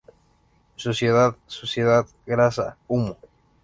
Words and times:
Suciedad, 0.77 1.35
suciedad, 1.45 2.07
grasa, 2.25 2.75
humo. 2.87 3.19